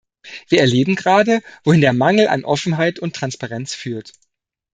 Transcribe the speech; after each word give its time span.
Wir 0.47 0.61
erleben 0.61 0.95
gerade, 0.95 1.41
wohin 1.63 1.79
der 1.79 1.93
Mangel 1.93 2.27
an 2.27 2.43
Offenheit 2.43 2.97
und 2.97 3.15
Transparenz 3.15 3.75
führt. 3.75 4.13